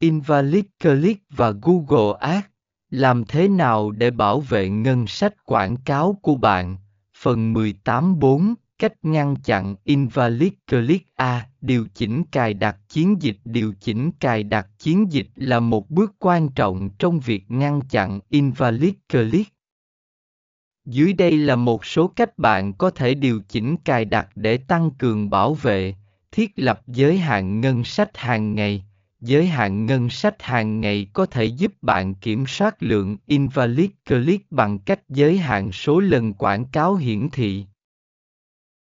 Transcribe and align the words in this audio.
Invalid 0.00 0.64
Click 0.80 1.22
và 1.30 1.52
Google 1.62 2.18
Ads. 2.20 2.46
Làm 2.90 3.24
thế 3.24 3.48
nào 3.48 3.90
để 3.90 4.10
bảo 4.10 4.40
vệ 4.40 4.68
ngân 4.68 5.06
sách 5.06 5.44
quảng 5.44 5.76
cáo 5.76 6.18
của 6.22 6.34
bạn? 6.34 6.76
Phần 7.16 7.54
18.4 7.54 8.54
Cách 8.78 8.92
ngăn 9.02 9.36
chặn 9.44 9.76
Invalid 9.84 10.52
Click 10.70 11.06
A. 11.14 11.46
Điều 11.60 11.86
chỉnh 11.94 12.22
cài 12.30 12.54
đặt 12.54 12.76
chiến 12.88 13.22
dịch 13.22 13.36
Điều 13.44 13.72
chỉnh 13.80 14.10
cài 14.20 14.42
đặt 14.42 14.68
chiến 14.78 15.12
dịch 15.12 15.28
là 15.34 15.60
một 15.60 15.90
bước 15.90 16.14
quan 16.18 16.48
trọng 16.48 16.90
trong 16.98 17.20
việc 17.20 17.50
ngăn 17.50 17.80
chặn 17.90 18.20
Invalid 18.28 18.94
Click. 19.08 19.52
Dưới 20.84 21.12
đây 21.12 21.36
là 21.36 21.56
một 21.56 21.86
số 21.86 22.08
cách 22.08 22.38
bạn 22.38 22.72
có 22.72 22.90
thể 22.90 23.14
điều 23.14 23.40
chỉnh 23.48 23.76
cài 23.84 24.04
đặt 24.04 24.28
để 24.34 24.56
tăng 24.56 24.90
cường 24.90 25.30
bảo 25.30 25.54
vệ, 25.54 25.94
thiết 26.32 26.50
lập 26.56 26.82
giới 26.86 27.18
hạn 27.18 27.60
ngân 27.60 27.84
sách 27.84 28.16
hàng 28.16 28.54
ngày. 28.54 28.84
Giới 29.20 29.46
hạn 29.46 29.86
ngân 29.86 30.10
sách 30.10 30.42
hàng 30.42 30.80
ngày 30.80 31.06
có 31.12 31.26
thể 31.26 31.44
giúp 31.44 31.72
bạn 31.82 32.14
kiểm 32.14 32.46
soát 32.46 32.82
lượng 32.82 33.16
invalid 33.26 33.90
click 34.08 34.52
bằng 34.52 34.78
cách 34.78 35.00
giới 35.08 35.38
hạn 35.38 35.72
số 35.72 36.00
lần 36.00 36.34
quảng 36.34 36.64
cáo 36.64 36.94
hiển 36.94 37.28
thị. 37.32 37.66